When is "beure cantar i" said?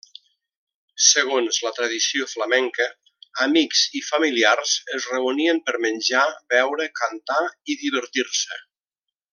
6.55-7.81